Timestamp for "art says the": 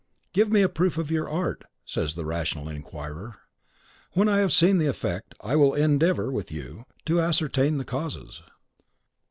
1.29-2.25